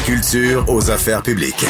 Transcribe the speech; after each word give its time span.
La 0.00 0.06
culture 0.06 0.64
aux 0.68 0.90
affaires 0.90 1.22
publiques. 1.22 1.64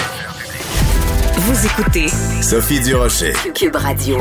Vous 1.37 1.67
écoutez 1.67 2.07
Sophie 2.43 2.81
Durocher. 2.81 3.33
Cube 3.55 3.77
Radio. 3.77 4.19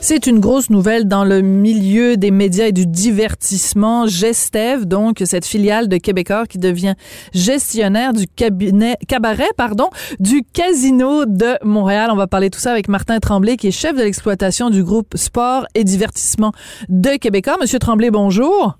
C'est 0.00 0.26
une 0.26 0.40
grosse 0.40 0.70
nouvelle 0.70 1.06
dans 1.06 1.24
le 1.24 1.40
milieu 1.40 2.16
des 2.16 2.30
médias 2.30 2.66
et 2.66 2.72
du 2.72 2.86
divertissement. 2.86 4.06
Gestev, 4.06 4.84
donc 4.86 5.22
cette 5.24 5.46
filiale 5.46 5.88
de 5.88 5.96
Québécois 5.96 6.46
qui 6.46 6.58
devient 6.58 6.94
gestionnaire 7.32 8.12
du 8.12 8.26
cabinet 8.26 8.96
cabaret, 9.08 9.50
pardon, 9.56 9.88
du 10.20 10.42
Casino 10.52 11.24
de 11.26 11.56
Montréal. 11.64 12.10
On 12.12 12.16
va 12.16 12.26
parler 12.26 12.50
tout 12.50 12.60
ça 12.60 12.72
avec 12.72 12.88
Martin 12.88 13.18
Tremblay, 13.18 13.56
qui 13.56 13.68
est 13.68 13.72
chef 13.72 13.96
de 13.96 14.02
l'exploitation 14.02 14.68
du 14.68 14.82
groupe 14.82 15.16
Sport 15.16 15.66
et 15.74 15.84
Divertissement 15.84 16.52
de 16.88 17.16
Québécois. 17.16 17.56
Monsieur 17.60 17.78
Tremblay, 17.78 18.10
bonjour. 18.10 18.76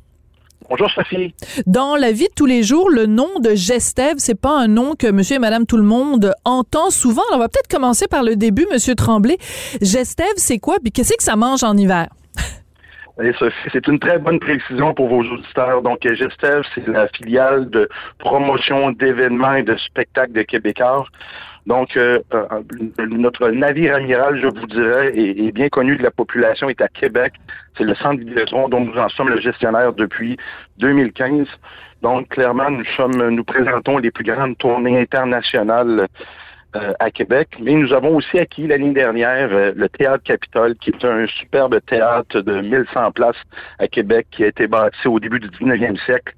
Bonjour 0.68 0.90
Sophie. 0.90 1.32
Dans 1.66 1.94
la 1.94 2.10
vie 2.10 2.24
de 2.24 2.34
tous 2.34 2.46
les 2.46 2.64
jours, 2.64 2.90
le 2.90 3.06
nom 3.06 3.38
de 3.40 3.54
Gestev, 3.54 4.14
c'est 4.18 4.40
pas 4.40 4.58
un 4.58 4.66
nom 4.66 4.94
que 4.96 5.08
monsieur 5.10 5.36
et 5.36 5.38
madame 5.38 5.64
tout 5.64 5.76
le 5.76 5.84
monde 5.84 6.34
entend 6.44 6.90
souvent. 6.90 7.22
Alors, 7.28 7.38
on 7.38 7.42
va 7.42 7.48
peut-être 7.48 7.68
commencer 7.68 8.08
par 8.08 8.24
le 8.24 8.34
début, 8.34 8.66
monsieur 8.72 8.96
Tremblay. 8.96 9.38
Gestev, 9.80 10.32
c'est 10.36 10.58
quoi? 10.58 10.78
Puis 10.82 10.90
qu'est-ce 10.90 11.16
que 11.16 11.22
ça 11.22 11.36
mange 11.36 11.62
en 11.62 11.76
hiver? 11.76 12.08
Sophie, 13.38 13.70
c'est 13.72 13.86
une 13.86 13.98
très 13.98 14.18
bonne 14.18 14.40
précision 14.40 14.92
pour 14.92 15.08
vos 15.08 15.22
auditeurs. 15.22 15.82
Donc, 15.82 16.00
Gestev, 16.02 16.62
c'est 16.74 16.86
la 16.88 17.08
filiale 17.08 17.70
de 17.70 17.88
promotion 18.18 18.90
d'événements 18.90 19.54
et 19.54 19.62
de 19.62 19.76
spectacles 19.76 20.32
de 20.32 20.42
Québécois. 20.42 21.06
Donc, 21.66 21.96
euh, 21.96 22.20
euh, 22.32 22.62
notre 23.08 23.48
navire 23.50 23.96
amiral, 23.96 24.40
je 24.40 24.46
vous 24.46 24.66
dirais, 24.66 25.12
est, 25.16 25.52
bien 25.52 25.68
connu 25.68 25.96
de 25.96 26.02
la 26.02 26.12
population, 26.12 26.68
est 26.68 26.80
à 26.80 26.88
Québec. 26.88 27.34
C'est 27.76 27.84
le 27.84 27.94
centre 27.96 28.20
Vidéotron 28.20 28.68
dont 28.68 28.80
nous 28.80 28.96
en 28.96 29.08
sommes 29.08 29.30
le 29.30 29.40
gestionnaire 29.40 29.92
depuis 29.92 30.36
2015. 30.78 31.46
Donc, 32.02 32.28
clairement, 32.28 32.70
nous 32.70 32.84
sommes, 32.96 33.30
nous 33.30 33.44
présentons 33.44 33.98
les 33.98 34.12
plus 34.12 34.24
grandes 34.24 34.56
tournées 34.58 35.00
internationales 35.00 36.06
euh, 36.76 36.92
à 36.98 37.10
Québec, 37.10 37.48
mais 37.60 37.72
nous 37.74 37.92
avons 37.92 38.16
aussi 38.16 38.38
acquis 38.38 38.66
l'année 38.66 38.92
dernière 38.92 39.48
euh, 39.50 39.72
le 39.74 39.88
Théâtre 39.88 40.24
Capitole, 40.24 40.74
qui 40.76 40.90
est 40.90 41.04
un 41.04 41.26
superbe 41.26 41.78
théâtre 41.86 42.40
de 42.40 42.60
1100 42.60 43.12
places 43.12 43.40
à 43.78 43.88
Québec, 43.88 44.26
qui 44.30 44.44
a 44.44 44.48
été 44.48 44.66
bâti 44.66 45.08
au 45.08 45.18
début 45.18 45.40
du 45.40 45.48
19e 45.48 45.96
siècle. 46.04 46.34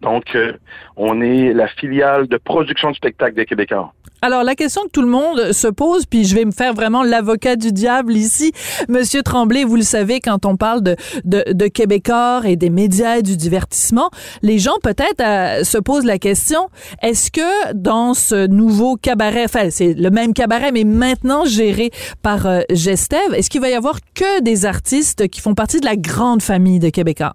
Donc, 0.00 0.34
euh, 0.34 0.52
on 0.96 1.20
est 1.20 1.52
la 1.52 1.66
filiale 1.68 2.28
de 2.28 2.36
production 2.36 2.90
de 2.90 2.96
spectacles 2.96 3.34
des 3.34 3.46
Québécois. 3.46 3.92
Alors, 4.20 4.42
la 4.42 4.56
question 4.56 4.82
que 4.82 4.90
tout 4.90 5.02
le 5.02 5.08
monde 5.08 5.52
se 5.52 5.68
pose, 5.68 6.04
puis 6.04 6.24
je 6.24 6.34
vais 6.34 6.44
me 6.44 6.50
faire 6.50 6.74
vraiment 6.74 7.04
l'avocat 7.04 7.54
du 7.54 7.70
diable 7.70 8.14
ici. 8.14 8.52
Monsieur 8.88 9.22
Tremblay, 9.22 9.62
vous 9.62 9.76
le 9.76 9.82
savez, 9.82 10.18
quand 10.18 10.44
on 10.44 10.56
parle 10.56 10.82
de, 10.82 10.96
de, 11.24 11.44
de 11.52 11.66
Québécois 11.68 12.42
et 12.44 12.56
des 12.56 12.70
médias 12.70 13.18
et 13.18 13.22
du 13.22 13.36
divertissement, 13.36 14.10
les 14.42 14.58
gens 14.58 14.76
peut-être 14.82 15.20
euh, 15.20 15.62
se 15.62 15.78
posent 15.78 16.04
la 16.04 16.18
question, 16.18 16.68
est-ce 17.00 17.30
que 17.30 17.72
dans 17.74 18.12
ce 18.12 18.48
nouveau 18.48 18.96
cabaret, 18.96 19.44
enfin, 19.44 19.70
c'est 19.70 19.94
le 19.94 20.10
même 20.10 20.34
cabaret, 20.34 20.72
mais 20.72 20.84
maintenant 20.84 21.44
géré 21.44 21.90
par 22.22 22.46
euh, 22.46 22.62
Gestev, 22.70 23.34
est-ce 23.34 23.48
qu'il 23.48 23.60
va 23.60 23.68
y 23.68 23.74
avoir 23.74 23.98
que 24.14 24.42
des 24.42 24.66
artistes 24.66 25.28
qui 25.28 25.40
font 25.40 25.54
partie 25.54 25.78
de 25.78 25.86
la 25.86 25.96
grande 25.96 26.42
famille 26.42 26.80
de 26.80 26.88
Québécois? 26.88 27.34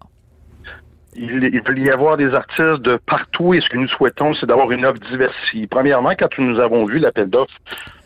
Il, 1.16 1.50
il 1.54 1.64
peut 1.64 1.78
y 1.78 1.90
avoir 1.90 2.18
des 2.18 2.34
artistes 2.34 2.82
de 2.82 2.98
partout 2.98 3.54
et 3.54 3.62
ce 3.62 3.70
que 3.70 3.78
nous 3.78 3.88
souhaitons, 3.88 4.34
c'est 4.34 4.46
d'avoir 4.46 4.72
une 4.72 4.86
offre 4.86 5.00
diversifiée. 5.00 5.68
Premièrement, 5.68 6.12
quand 6.18 6.38
nous 6.38 6.60
avons 6.60 6.86
vu 6.86 7.00
l'appel 7.00 7.30
d'offres 7.30 7.54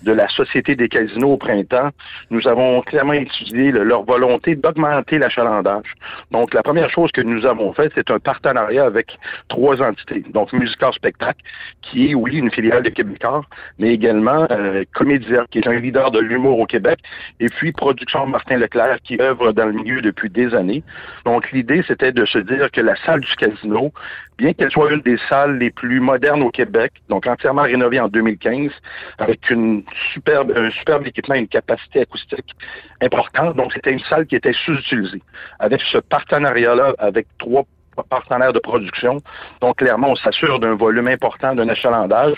de 0.08 0.14
la 0.14 0.28
Société 0.30 0.76
des 0.76 0.88
casinos 0.88 1.34
au 1.34 1.38
printemps, 1.38 1.90
nous 2.32 2.48
avons 2.48 2.82
clairement 2.82 3.14
étudié 3.14 3.72
le, 3.72 3.84
leur 3.84 4.04
volonté 4.04 4.56
d'augmenter 4.56 5.18
l'achalandage. 5.20 5.92
Donc, 6.32 6.54
la 6.54 6.64
première 6.64 6.90
chose 6.90 7.12
que 7.12 7.22
nous 7.22 7.46
avons 7.46 7.74
fait, 7.74 7.92
c'est 7.94 8.10
un 8.10 8.20
partenariat 8.20 8.86
avec 8.86 9.18
trois 9.50 9.82
entités. 9.82 10.24
Donc, 10.34 10.54
Musical 10.54 10.94
Spectacle, 10.94 11.42
qui 11.82 12.10
est, 12.10 12.16
oui, 12.16 12.38
une 12.38 12.50
filiale 12.50 12.84
de 12.84 12.90
Québécois, 12.90 13.42
mais 13.80 13.94
également 13.94 14.48
euh, 14.50 14.86
Comédia, 14.94 15.44
qui 15.52 15.60
est 15.60 15.68
un 15.68 15.80
leader 15.80 16.10
de 16.12 16.20
l'humour 16.20 16.58
au 16.60 16.66
Québec, 16.66 17.00
et 17.42 17.48
puis 17.48 17.74
Production 17.74 18.26
Martin 18.28 18.58
Leclerc, 18.58 19.00
qui 19.04 19.20
œuvre 19.20 19.52
dans 19.52 19.66
le 19.66 19.74
milieu 19.74 20.02
depuis 20.02 20.30
des 20.30 20.56
années. 20.56 20.84
Donc, 21.26 21.52
l'idée, 21.52 21.84
c'était 21.86 22.14
de 22.14 22.26
se 22.26 22.40
dire 22.40 22.72
que 22.72 22.80
la 22.80 22.96
salle 23.06 23.20
du 23.20 23.36
casino, 23.36 23.92
bien 24.38 24.54
qu'elle 24.54 24.72
soit 24.72 24.92
une 24.92 25.02
des 25.02 25.18
salles 25.30 25.58
les 25.58 25.72
plus 25.72 26.00
modernes 26.00 26.44
au 26.44 26.52
Québec, 26.52 26.94
donc 27.10 27.26
entièrement 27.26 27.64
rénovée 27.64 28.00
en 28.00 28.08
2015, 28.08 28.72
avec 29.18 29.50
une 29.50 29.84
superbe, 30.14 30.54
un 30.56 30.70
superbe 30.72 31.08
équipement 31.08 31.36
et 31.36 31.40
une 31.40 31.48
capacité 31.48 32.02
acoustique 32.02 32.56
importante. 33.02 33.56
Donc, 33.56 33.74
c'était 33.74 33.92
une 33.92 34.00
salle 34.00 34.28
qui 34.28 34.36
était 34.36 34.54
sous-utilisée. 34.54 35.22
Avec 35.60 35.82
ce 35.82 35.98
partenariat-là, 35.98 36.94
avec 37.00 37.28
trois 37.40 37.66
partenaires 38.04 38.54
de 38.54 38.60
production. 38.60 39.18
Donc, 39.62 39.78
clairement, 39.78 40.12
on 40.12 40.16
s'assure 40.16 40.60
d'un 40.60 40.76
volume 40.76 41.08
important, 41.08 41.56
d'un 41.56 41.68
achalandage, 41.70 42.36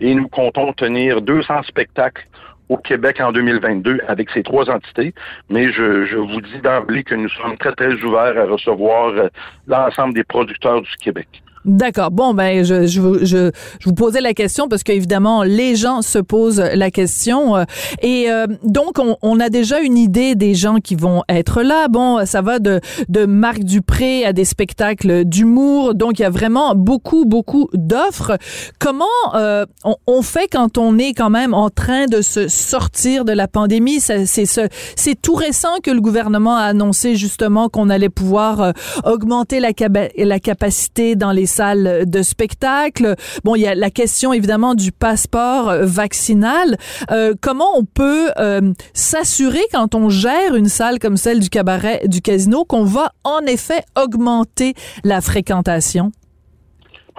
et 0.00 0.14
nous 0.14 0.28
comptons 0.28 0.72
tenir 0.72 1.20
200 1.20 1.64
spectacles 1.64 2.26
au 2.70 2.76
Québec 2.76 3.20
en 3.20 3.32
2022 3.32 4.00
avec 4.06 4.30
ces 4.30 4.42
trois 4.42 4.70
entités, 4.70 5.12
mais 5.50 5.70
je, 5.72 6.16
vous 6.16 6.40
dis 6.40 6.60
d'emblée 6.62 7.02
que 7.02 7.16
nous 7.16 7.28
sommes 7.28 7.58
très, 7.58 7.72
très 7.72 7.92
ouverts 8.04 8.38
à 8.38 8.44
recevoir 8.44 9.08
euh, 9.08 9.28
l'ensemble 9.66 10.14
des 10.14 10.24
producteurs 10.24 10.80
du 10.80 10.96
Québec. 11.02 11.42
D'accord. 11.66 12.10
Bon, 12.10 12.32
ben, 12.32 12.64
je, 12.64 12.86
je, 12.86 13.00
je, 13.22 13.50
je, 13.80 13.84
vous 13.84 13.92
posais 13.92 14.22
la 14.22 14.32
question 14.32 14.66
parce 14.66 14.82
qu'évidemment, 14.82 15.42
les 15.42 15.76
gens 15.76 16.00
se 16.00 16.18
posent 16.18 16.60
la 16.60 16.90
question. 16.90 17.54
Euh, 17.54 17.64
et 18.00 18.30
euh, 18.30 18.46
donc, 18.64 18.98
on, 18.98 19.18
on, 19.20 19.38
a 19.40 19.50
déjà 19.50 19.80
une 19.80 19.98
idée 19.98 20.34
des 20.34 20.54
gens 20.54 20.76
qui 20.76 20.94
vont 20.94 21.22
être 21.28 21.62
là. 21.62 21.88
Bon, 21.88 22.24
ça 22.24 22.40
va 22.40 22.60
de, 22.60 22.80
de 23.10 23.26
Marc 23.26 23.60
Dupré 23.60 24.24
à 24.24 24.32
des 24.32 24.46
spectacles 24.46 25.26
d'humour. 25.26 25.94
Donc, 25.94 26.18
il 26.18 26.22
y 26.22 26.24
a 26.24 26.30
vraiment 26.30 26.74
beaucoup, 26.74 27.26
beaucoup 27.26 27.68
d'offres. 27.74 28.38
Comment 28.78 29.04
euh, 29.34 29.66
on, 29.84 29.96
on, 30.06 30.22
fait 30.22 30.48
quand 30.50 30.78
on 30.78 30.96
est 30.96 31.12
quand 31.12 31.30
même 31.30 31.52
en 31.52 31.68
train 31.68 32.06
de 32.06 32.22
se 32.22 32.48
sortir 32.48 33.26
de 33.26 33.32
la 33.32 33.48
pandémie? 33.48 34.00
C'est 34.00 34.24
c'est 34.24 35.20
tout 35.20 35.34
récent 35.34 35.76
que 35.82 35.90
le 35.90 36.00
gouvernement 36.00 36.56
a 36.56 36.62
annoncé 36.62 37.16
justement 37.16 37.68
qu'on 37.68 37.90
allait 37.90 38.08
pouvoir 38.08 38.60
euh, 38.60 38.72
augmenter 39.04 39.60
la, 39.60 39.70
la 40.16 40.40
capacité 40.40 41.16
dans 41.16 41.32
les 41.32 41.49
salles 41.50 42.04
de 42.06 42.22
spectacle. 42.22 43.14
Bon, 43.44 43.54
il 43.54 43.62
y 43.62 43.66
a 43.66 43.74
la 43.74 43.90
question 43.90 44.32
évidemment 44.32 44.74
du 44.74 44.92
passeport 44.92 45.72
vaccinal. 45.82 46.76
Euh, 47.10 47.34
comment 47.40 47.76
on 47.76 47.84
peut 47.84 48.30
euh, 48.38 48.72
s'assurer 48.94 49.62
quand 49.72 49.94
on 49.94 50.08
gère 50.08 50.54
une 50.54 50.68
salle 50.68 50.98
comme 50.98 51.16
celle 51.16 51.40
du 51.40 51.50
cabaret 51.50 52.02
du 52.06 52.20
casino 52.22 52.64
qu'on 52.64 52.84
va 52.84 53.12
en 53.24 53.40
effet 53.40 53.82
augmenter 53.96 54.74
la 55.04 55.20
fréquentation? 55.20 56.12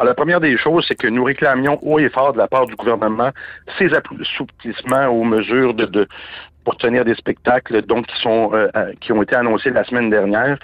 La 0.04 0.16
première 0.16 0.40
des 0.40 0.58
choses, 0.58 0.86
c'est 0.88 0.96
que 0.96 1.08
nous 1.08 1.24
réclamions 1.24 1.78
haut 1.84 2.00
et 2.00 2.10
fort 2.10 2.34
de 2.34 2.40
la 2.40 2.48
part 2.48 2.66
du 2.66 2.76
gouvernement 2.76 3.30
ces 3.78 3.90
assouplissements 3.94 5.08
aux 5.08 5.24
mesures 5.24 5.76
de, 5.76 6.08
pour 6.64 6.78
tenir 6.78 7.06
des 7.06 7.16
spectacles 7.16 7.82
donc 7.84 8.08
qui 8.08 8.22
sont 8.22 8.52
euh, 8.54 8.70
qui 9.00 9.12
ont 9.12 9.22
été 9.22 9.36
annoncés 9.36 9.70
la 9.70 9.84
semaine 9.84 10.10
dernière. 10.10 10.58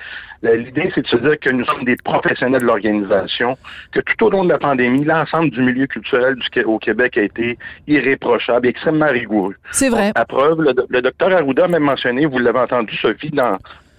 L'idée, 0.43 0.91
c'est 0.93 1.01
de 1.01 1.07
se 1.07 1.17
dire 1.17 1.39
que 1.39 1.49
nous 1.49 1.65
sommes 1.65 1.83
des 1.83 1.95
professionnels 1.95 2.61
de 2.61 2.67
l'organisation, 2.67 3.57
que 3.91 3.99
tout 4.01 4.23
au 4.23 4.29
long 4.29 4.43
de 4.43 4.49
la 4.49 4.59
pandémie, 4.59 5.03
l'ensemble 5.03 5.49
du 5.49 5.61
milieu 5.63 5.87
culturel 5.87 6.35
du, 6.35 6.63
au 6.63 6.77
Québec 6.77 7.17
a 7.17 7.23
été 7.23 7.57
irréprochable 7.87 8.67
extrêmement 8.67 9.09
rigoureux. 9.09 9.55
C'est 9.71 9.89
vrai. 9.89 10.11
À 10.13 10.25
preuve, 10.25 10.61
le, 10.61 10.73
le 10.87 11.01
docteur 11.01 11.33
Arruda 11.35 11.67
m'a 11.67 11.79
mentionné, 11.79 12.27
vous 12.27 12.37
l'avez 12.37 12.59
entendu, 12.59 12.95
Sophie, 12.97 13.31
dans 13.31 13.57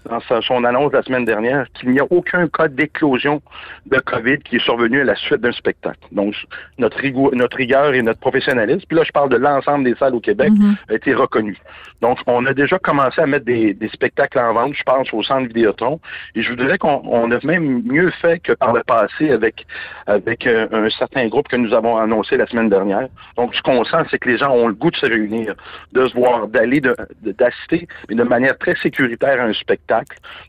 dans 0.09 0.41
son 0.43 0.65
annonce 0.65 0.93
la 0.93 1.03
semaine 1.03 1.25
dernière 1.25 1.67
qu'il 1.75 1.91
n'y 1.91 2.01
a 2.01 2.07
aucun 2.11 2.49
cas 2.49 2.69
d'éclosion 2.69 3.41
de 3.87 3.99
COVID 3.99 4.39
qui 4.39 4.57
est 4.57 4.65
survenu 4.65 5.01
à 5.01 5.05
la 5.05 5.15
suite 5.15 5.41
d'un 5.41 5.53
spectacle. 5.53 6.01
Donc, 6.13 6.35
notre, 6.79 6.99
notre 7.35 7.57
rigueur 7.57 7.95
et 7.95 8.03
notre 8.03 8.21
professionnalisme, 8.21 8.83
puis 8.89 8.97
là, 8.97 9.05
je 9.05 9.13
parle 9.13 9.29
de 9.31 9.37
l'ensemble 9.37 9.85
des 9.85 9.95
salles 9.95 10.15
au 10.15 10.21
Québec, 10.21 10.53
a 10.89 10.95
été 10.95 11.15
reconnu. 11.15 11.57
Donc, 12.01 12.19
on 12.27 12.47
a 12.47 12.55
déjà 12.55 12.79
commencé 12.79 13.21
à 13.21 13.27
mettre 13.27 13.45
des, 13.45 13.75
des 13.75 13.89
spectacles 13.89 14.39
en 14.39 14.53
vente, 14.53 14.75
je 14.75 14.83
pense, 14.83 15.13
au 15.13 15.23
centre 15.23 15.47
Vidéotron. 15.49 16.01
Et 16.35 16.43
je 16.43 16.51
vous 16.51 16.57
dirais 16.57 16.79
qu'on 16.79 17.03
on 17.05 17.31
a 17.31 17.39
même 17.45 17.83
mieux 17.85 18.11
fait 18.11 18.39
que 18.41 18.53
par 18.53 18.73
le 18.73 18.83
passé 18.85 19.31
avec, 19.31 19.67
avec 20.07 20.47
euh, 20.47 20.67
un 20.73 20.89
certain 20.91 21.27
groupe 21.29 21.49
que 21.49 21.57
nous 21.57 21.75
avons 21.75 21.97
annoncé 21.97 22.37
la 22.37 22.47
semaine 22.47 22.69
dernière. 22.69 23.09
Donc, 23.37 23.55
ce 23.55 23.63
qu'on 23.63 23.85
sent, 23.85 24.05
c'est 24.11 24.19
que 24.19 24.29
les 24.29 24.39
gens 24.39 24.53
ont 24.53 24.69
le 24.69 24.75
goût 24.75 24.91
de 24.91 24.97
se 24.97 25.07
réunir, 25.07 25.55
de 25.93 26.07
se 26.07 26.15
voir, 26.15 26.49
d'aller, 26.49 26.81
d'assister, 27.23 27.89
mais 28.09 28.15
de 28.15 28.23
manière 28.23 28.57
très 28.59 28.77
sécuritaire 28.77 29.41
à 29.41 29.45
un 29.45 29.53
spectacle. 29.53 29.98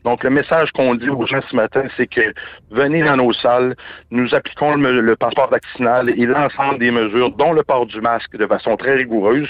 Donc, 0.04 0.24
le 0.24 0.30
message 0.30 0.70
qu'on 0.72 0.94
dit 0.94 1.08
aux 1.08 1.26
gens 1.26 1.40
ce 1.48 1.56
matin, 1.56 1.82
c'est 1.96 2.06
que 2.06 2.32
venez 2.70 3.02
dans 3.02 3.16
nos 3.16 3.32
salles, 3.32 3.74
nous 4.10 4.34
appliquons 4.34 4.76
le, 4.76 5.16
passeport 5.16 5.50
vaccinal 5.50 6.10
et 6.10 6.26
l'ensemble 6.26 6.78
des 6.78 6.90
mesures, 6.90 7.30
dont 7.32 7.52
le 7.52 7.62
port 7.62 7.86
du 7.86 8.00
masque 8.00 8.36
de 8.36 8.46
façon 8.46 8.76
très 8.76 8.94
rigoureuse, 8.94 9.48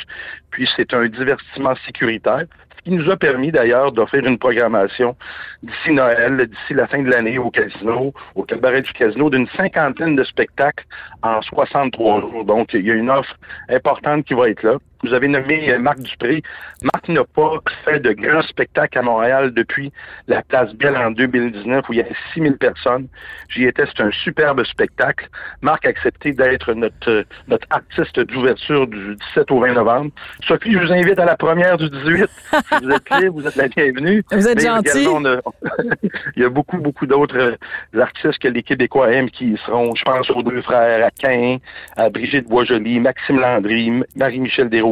puis 0.51 0.69
c'est 0.77 0.93
un 0.95 1.07
divertissement 1.07 1.75
sécuritaire. 1.87 2.45
Ce 2.79 2.85
qui 2.85 2.93
nous 2.93 3.11
a 3.11 3.17
permis 3.17 3.53
d'ailleurs 3.53 3.93
d'offrir 3.93 4.25
une 4.25 4.39
programmation 4.39 5.15
d'ici 5.63 5.93
Noël, 5.93 6.47
d'ici 6.47 6.73
la 6.73 6.87
fin 6.87 7.03
de 7.03 7.11
l'année 7.11 7.37
au 7.37 7.51
casino, 7.51 8.15
au 8.35 8.43
cabaret 8.45 8.81
du 8.81 8.93
casino, 8.95 9.29
d'une 9.29 9.47
cinquantaine 9.49 10.17
de 10.17 10.25
spectacles 10.25 10.87
en 11.23 11.43
63 11.43 12.23
jours. 12.23 12.45
Donc, 12.47 12.73
il 12.73 12.87
y 12.87 12.91
a 12.91 12.95
une 12.95 13.11
offre 13.11 13.37
importante 13.69 14.25
qui 14.25 14.33
va 14.33 14.49
être 14.49 14.63
là. 14.63 14.77
Vous 15.03 15.15
avez 15.15 15.29
nommé 15.29 15.71
euh, 15.71 15.79
Marc 15.79 16.01
Dupré. 16.01 16.43
Marc 16.83 17.09
n'a 17.09 17.25
pas 17.25 17.59
fait 17.85 18.01
de 18.01 18.13
grands 18.13 18.43
spectacles 18.43 18.99
à 18.99 19.03
Montréal 19.03 19.53
depuis 19.55 19.93
la 20.29 20.43
Place 20.43 20.75
Belle 20.75 20.97
en 20.97 21.11
2019 21.11 21.89
où 21.89 21.93
il 21.93 21.97
y 21.97 22.01
avait 22.03 22.17
6000 22.35 22.59
personnes. 22.59 23.09
J'y 23.49 23.65
étais, 23.65 23.85
c'est 23.87 24.03
un 24.03 24.11
superbe 24.11 24.63
spectacle. 24.65 25.29
Marc 25.63 25.87
a 25.87 25.89
accepté 25.89 26.33
d'être 26.33 26.75
notre, 26.75 27.11
euh, 27.11 27.25
notre 27.49 27.67
artiste 27.71 28.21
d'ouverture 28.21 28.87
du 28.87 29.17
17 29.35 29.51
au 29.51 29.61
20 29.61 29.73
novembre. 29.73 30.11
Sophie, 30.47 30.73
je 30.73 30.79
vous 30.79 30.93
invite 30.93 31.19
à 31.19 31.25
la 31.25 31.37
première 31.37 31.79
du 31.79 31.89
18. 31.89 32.29
Si 32.29 32.85
vous 32.85 32.91
êtes 32.91 33.11
libre, 33.21 33.41
vous 33.41 33.47
êtes 33.47 33.57
la 33.57 33.69
bienvenue. 33.69 34.23
Vous 34.33 34.49
êtes 34.49 34.57
Mais 34.57 34.65
gentil. 34.65 35.07
il 36.37 36.43
y 36.43 36.45
a 36.45 36.49
beaucoup, 36.49 36.79
beaucoup 36.79 37.07
d'autres 37.07 37.37
euh, 37.37 38.01
artistes 38.01 38.39
que 38.39 38.49
les 38.49 38.63
Québécois 38.63 39.13
aiment 39.13 39.31
qui 39.31 39.53
y 39.53 39.57
seront. 39.59 39.95
Je 39.95 40.03
pense 40.03 40.31
aux 40.31 40.43
deux 40.43 40.63
frères, 40.63 41.05
à 41.05 41.11
Cain, 41.11 41.59
à 41.97 42.11
Brigitte 42.11 42.49
Boisjoli, 42.49 43.01
Maxime 43.01 43.41
Landry, 43.41 44.03
Marie-Michel 44.17 44.69
Desrosiers, 44.69 44.90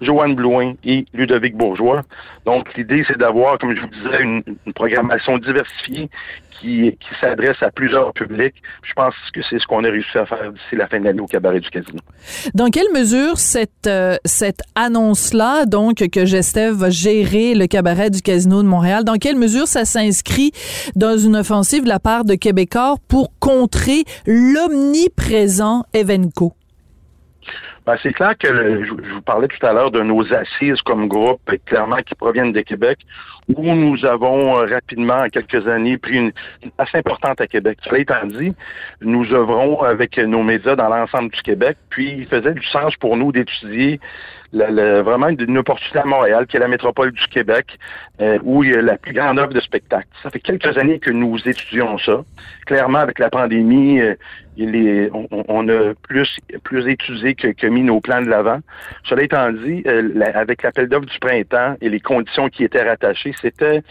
Joanne 0.00 0.34
Blouin 0.34 0.74
et 0.84 1.06
Ludovic 1.12 1.56
Bourgeois. 1.56 2.02
Donc, 2.44 2.74
l'idée, 2.76 3.04
c'est 3.06 3.18
d'avoir, 3.18 3.58
comme 3.58 3.74
je 3.74 3.80
vous 3.80 3.88
disais, 3.88 4.22
une, 4.22 4.42
programmation 4.74 5.38
diversifiée 5.38 6.08
qui, 6.50 6.96
qui 7.00 7.20
s'adresse 7.20 7.62
à 7.62 7.70
plusieurs 7.70 8.12
publics. 8.12 8.54
Je 8.82 8.92
pense 8.92 9.14
que 9.32 9.40
c'est 9.48 9.58
ce 9.58 9.66
qu'on 9.66 9.84
a 9.84 9.88
réussi 9.88 10.16
à 10.18 10.26
faire 10.26 10.52
d'ici 10.52 10.76
la 10.76 10.86
fin 10.86 11.00
de 11.00 11.04
l'année 11.04 11.20
au 11.20 11.26
Cabaret 11.26 11.60
du 11.60 11.70
Casino. 11.70 11.98
Dans 12.54 12.68
quelle 12.68 12.90
mesure 12.92 13.38
cette, 13.38 13.86
euh, 13.86 14.16
cette 14.24 14.60
annonce-là, 14.74 15.66
donc, 15.66 15.96
que 15.96 16.26
Gestev 16.26 16.74
va 16.74 16.90
gérer 16.90 17.54
le 17.54 17.66
cabaret 17.66 18.10
du 18.10 18.22
Casino 18.22 18.62
de 18.62 18.68
Montréal, 18.68 19.04
dans 19.04 19.16
quelle 19.16 19.36
mesure 19.36 19.66
ça 19.66 19.84
s'inscrit 19.84 20.52
dans 20.96 21.16
une 21.16 21.36
offensive 21.36 21.84
de 21.84 21.88
la 21.88 22.00
part 22.00 22.24
de 22.24 22.34
Québécois 22.34 22.96
pour 23.08 23.32
contrer 23.38 24.04
l'omniprésent 24.26 25.84
Evenco? 25.94 26.57
Ben, 27.88 27.96
c'est 28.02 28.12
clair 28.12 28.36
que 28.36 28.48
le- 28.48 28.84
je, 28.84 28.90
je 29.02 29.14
vous 29.14 29.22
parlais 29.22 29.48
tout 29.48 29.64
à 29.64 29.72
l'heure 29.72 29.90
de 29.90 30.02
nos 30.02 30.30
assises 30.34 30.82
comme 30.82 31.08
groupe, 31.08 31.40
euh, 31.48 31.56
clairement 31.64 31.96
qui 32.04 32.14
proviennent 32.14 32.52
de 32.52 32.60
Québec, 32.60 32.98
où 33.56 33.74
nous 33.74 34.04
avons 34.04 34.58
euh, 34.58 34.66
rapidement, 34.66 35.20
en 35.20 35.28
quelques 35.28 35.66
années, 35.68 35.96
pris 35.98 36.16
une, 36.16 36.32
place 36.76 36.94
importante 36.94 37.40
à 37.40 37.46
Québec. 37.46 37.78
Cela 37.82 37.98
étant 37.98 38.26
dit, 38.26 38.52
nous 39.00 39.32
œuvrons 39.32 39.82
avec 39.82 40.18
nos 40.18 40.42
médias 40.42 40.76
dans 40.76 40.88
l'ensemble 40.88 41.30
du 41.30 41.40
Québec, 41.42 41.76
puis 41.90 42.12
il 42.18 42.26
faisait 42.26 42.52
du 42.54 42.64
sens 42.66 42.94
pour 42.96 43.16
nous 43.16 43.32
d'étudier 43.32 44.00
la- 44.52 44.70
la- 44.70 45.02
vraiment 45.02 45.28
une, 45.28 45.58
opportunité 45.58 45.98
à 45.98 46.04
Montréal, 46.04 46.46
qui 46.46 46.56
est 46.56 46.60
la 46.60 46.68
métropole 46.68 47.12
du 47.12 47.26
Québec, 47.28 47.78
euh, 48.20 48.38
où 48.42 48.64
il 48.64 48.70
y 48.70 48.74
a 48.74 48.82
la 48.82 48.96
plus 48.96 49.12
grande 49.12 49.38
offre 49.38 49.52
de 49.52 49.60
spectacles. 49.60 50.08
Ça 50.22 50.30
fait 50.30 50.40
quelques 50.40 50.76
années 50.78 50.98
que 50.98 51.10
nous 51.10 51.36
étudions 51.46 51.98
ça. 51.98 52.24
Clairement, 52.66 52.98
avec 52.98 53.18
la 53.18 53.28
pandémie, 53.30 54.00
euh, 54.00 54.14
il 54.56 54.74
est, 54.74 55.10
on, 55.12 55.68
a 55.68 55.94
plus, 56.02 56.36
plus 56.64 56.88
étudié 56.88 57.34
que, 57.36 57.48
que 57.48 57.66
mis 57.68 57.82
nos 57.82 58.00
plans 58.00 58.20
de 58.22 58.28
l'avant. 58.28 58.58
Cela 59.04 59.22
étant 59.22 59.52
dit, 59.52 59.84
la- 59.84 60.36
avec 60.36 60.62
l'appel 60.64 60.88
d'offres 60.88 61.06
du 61.06 61.18
printemps 61.20 61.76
et 61.80 61.88
les 61.88 62.00
conditions 62.00 62.48
qui 62.48 62.64
étaient 62.64 62.82
rattachées, 62.82 63.32
c'était 63.40 63.82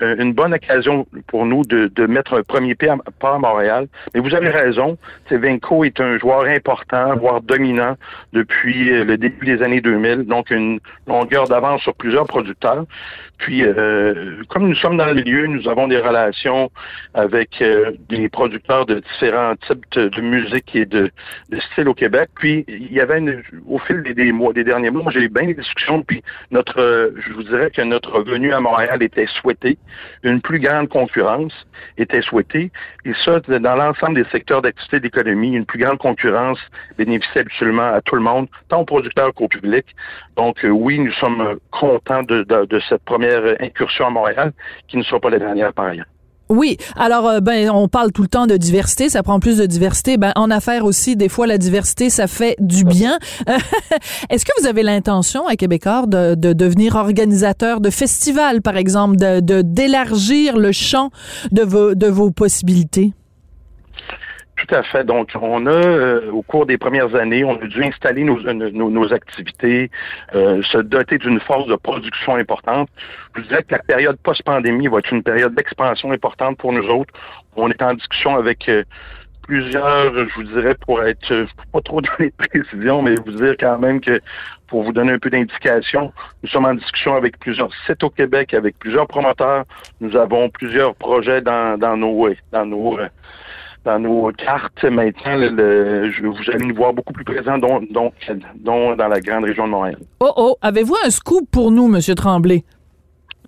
une 0.00 0.32
bonne 0.32 0.54
occasion 0.54 1.06
pour 1.26 1.46
nous 1.46 1.62
de, 1.64 1.88
de 1.88 2.06
mettre 2.06 2.34
un 2.34 2.42
premier 2.42 2.76
à, 2.88 2.96
pas 3.18 3.34
à 3.34 3.38
Montréal. 3.38 3.86
Mais 4.14 4.20
vous 4.20 4.34
avez 4.34 4.48
raison, 4.50 4.96
Venco 5.30 5.84
est 5.84 6.00
un 6.00 6.18
joueur 6.18 6.44
important, 6.44 7.16
voire 7.16 7.40
dominant 7.40 7.96
depuis 8.32 8.90
euh, 8.92 9.04
le 9.04 9.16
début 9.16 9.46
des 9.46 9.62
années 9.62 9.80
2000, 9.80 10.24
donc 10.26 10.50
une 10.50 10.80
longueur 11.06 11.48
d'avance 11.48 11.82
sur 11.82 11.94
plusieurs 11.94 12.26
producteurs. 12.26 12.84
Puis, 13.38 13.62
euh, 13.64 14.42
comme 14.48 14.68
nous 14.68 14.74
sommes 14.74 14.98
dans 14.98 15.06
le 15.06 15.14
milieu, 15.14 15.46
nous 15.46 15.66
avons 15.66 15.88
des 15.88 15.96
relations 15.98 16.70
avec 17.14 17.62
euh, 17.62 17.92
des 18.10 18.28
producteurs 18.28 18.84
de 18.84 19.00
différents 19.12 19.54
types 19.66 19.84
de, 19.92 20.20
musique 20.20 20.76
et 20.76 20.84
de, 20.84 21.10
de 21.50 21.60
styles 21.72 21.88
au 21.88 21.94
Québec. 21.94 22.28
Puis, 22.34 22.64
il 22.68 22.92
y 22.92 23.00
avait 23.00 23.18
une- 23.18 23.42
au 23.66 23.78
fil 23.78 24.02
des, 24.02 24.12
des 24.12 24.30
mois, 24.32 24.52
des 24.52 24.62
derniers 24.64 24.90
mois, 24.90 25.04
moi, 25.04 25.12
j'ai 25.12 25.22
eu 25.22 25.30
bien 25.30 25.46
des 25.46 25.54
discussions. 25.54 26.02
Puis, 26.02 26.22
notre, 26.50 26.78
euh, 26.80 27.10
je 27.26 27.32
vous 27.32 27.42
dirais 27.44 27.70
que 27.70 27.80
notre 27.80 28.20
venue 28.22 28.52
à 28.52 28.60
Montréal 28.60 29.02
était 29.02 29.26
souhaitée. 29.40 29.78
Une 30.22 30.40
plus 30.40 30.58
grande 30.60 30.88
concurrence 30.88 31.52
était 31.98 32.22
souhaitée. 32.22 32.70
Et 33.04 33.12
ça, 33.24 33.40
dans 33.40 33.76
l'ensemble 33.76 34.14
des 34.22 34.28
secteurs 34.30 34.62
d'activité 34.62 35.00
d'économie, 35.00 35.54
une 35.54 35.66
plus 35.66 35.78
grande 35.78 35.98
concurrence 35.98 36.58
bénéficie 36.98 37.38
absolument 37.38 37.92
à 37.94 38.00
tout 38.00 38.16
le 38.16 38.22
monde, 38.22 38.48
tant 38.68 38.80
aux 38.80 38.84
producteurs 38.84 39.32
qu'au 39.34 39.48
public. 39.48 39.86
Donc, 40.36 40.64
euh, 40.64 40.68
oui, 40.68 40.98
nous 40.98 41.12
sommes 41.12 41.58
contents 41.70 42.22
de, 42.22 42.42
de- 42.42 42.66
de 42.66 42.80
cette 42.88 43.04
première 43.04 43.42
incursion 43.60 44.06
à 44.06 44.10
Montréal, 44.10 44.52
qui 44.88 44.96
ne 44.96 45.02
sera 45.02 45.20
pas 45.20 45.30
la 45.30 45.38
dernière 45.38 45.72
par 45.72 45.86
ailleurs. 45.86 46.06
Oui, 46.50 46.76
alors 46.96 47.28
euh, 47.28 47.40
ben 47.40 47.70
on 47.70 47.86
parle 47.88 48.10
tout 48.12 48.22
le 48.22 48.28
temps 48.28 48.46
de 48.48 48.56
diversité, 48.56 49.08
ça 49.08 49.22
prend 49.22 49.38
plus 49.38 49.56
de 49.58 49.66
diversité. 49.66 50.16
Ben 50.16 50.32
en 50.34 50.50
affaires 50.50 50.84
aussi, 50.84 51.14
des 51.16 51.28
fois 51.28 51.46
la 51.46 51.58
diversité 51.58 52.10
ça 52.10 52.26
fait 52.26 52.56
du 52.58 52.84
bien. 52.84 53.18
Est-ce 54.30 54.44
que 54.44 54.50
vous 54.60 54.66
avez 54.66 54.82
l'intention 54.82 55.46
à 55.46 55.54
Québécois 55.56 56.04
de, 56.06 56.34
de 56.34 56.52
devenir 56.52 56.96
organisateur 56.96 57.80
de 57.80 57.88
festivals, 57.90 58.62
par 58.62 58.76
exemple, 58.76 59.16
de- 59.16 59.62
d'élargir 59.62 60.58
le 60.58 60.72
champ 60.72 61.10
de 61.52 61.62
vos 61.62 61.94
de 61.94 62.08
vos 62.08 62.30
possibilités? 62.32 63.12
Tout 64.60 64.74
à 64.74 64.82
fait. 64.82 65.04
Donc, 65.04 65.30
on 65.40 65.64
a, 65.66 65.70
euh, 65.70 66.30
au 66.32 66.42
cours 66.42 66.66
des 66.66 66.76
premières 66.76 67.14
années, 67.14 67.44
on 67.44 67.58
a 67.60 67.66
dû 67.66 67.82
installer 67.82 68.24
nos, 68.24 68.46
euh, 68.46 68.52
nos, 68.52 68.90
nos 68.90 69.12
activités, 69.12 69.90
euh, 70.34 70.60
se 70.62 70.78
doter 70.78 71.16
d'une 71.16 71.40
force 71.40 71.66
de 71.66 71.76
production 71.76 72.34
importante. 72.34 72.90
Je 73.34 73.40
vous 73.40 73.48
dirais 73.48 73.62
que 73.62 73.72
la 73.72 73.78
période 73.78 74.18
post-pandémie 74.22 74.88
va 74.88 74.98
être 74.98 75.12
une 75.12 75.22
période 75.22 75.54
d'expansion 75.54 76.12
importante 76.12 76.58
pour 76.58 76.74
nous 76.74 76.86
autres. 76.88 77.14
On 77.56 77.70
est 77.70 77.82
en 77.82 77.94
discussion 77.94 78.36
avec 78.36 78.68
euh, 78.68 78.84
plusieurs, 79.42 80.12
je 80.14 80.34
vous 80.34 80.42
dirais, 80.42 80.74
pour 80.74 81.02
être, 81.02 81.32
euh, 81.32 81.46
pas 81.72 81.80
trop 81.80 82.00
donner 82.18 82.30
de 82.30 82.46
précision, 82.46 83.00
mais 83.00 83.14
vous 83.24 83.32
dire 83.32 83.54
quand 83.58 83.78
même 83.78 84.02
que, 84.02 84.20
pour 84.66 84.82
vous 84.82 84.92
donner 84.92 85.12
un 85.12 85.18
peu 85.18 85.30
d'indication, 85.30 86.12
nous 86.42 86.50
sommes 86.50 86.66
en 86.66 86.74
discussion 86.74 87.14
avec 87.14 87.38
plusieurs 87.38 87.70
sites 87.86 88.04
au 88.04 88.10
Québec, 88.10 88.52
avec 88.52 88.78
plusieurs 88.78 89.06
promoteurs. 89.06 89.64
Nous 90.02 90.14
avons 90.16 90.50
plusieurs 90.50 90.94
projets 90.96 91.40
dans, 91.40 91.78
dans 91.78 91.96
nos, 91.96 92.28
dans 92.52 92.66
nos, 92.66 92.98
dans 93.84 93.98
nos 93.98 94.30
cartes 94.32 94.84
maintenant. 94.84 95.36
Le, 95.36 95.48
le- 95.48 96.10
je, 96.10 96.26
vous 96.26 96.36
allez 96.52 96.66
nous 96.66 96.74
voir 96.74 96.92
beaucoup 96.92 97.12
plus 97.12 97.24
présents, 97.24 97.58
dont, 97.58 97.80
dont, 97.90 98.12
dont 98.56 98.94
dans 98.96 99.08
la 99.08 99.20
grande 99.20 99.44
région 99.44 99.66
de 99.66 99.70
Montréal. 99.72 99.98
Oh 100.20 100.32
oh, 100.36 100.56
avez-vous 100.62 100.96
un 101.04 101.10
scoop 101.10 101.48
pour 101.50 101.70
nous, 101.70 101.88
Monsieur 101.88 102.14
Tremblay? 102.14 102.64